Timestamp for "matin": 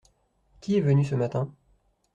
1.13-1.53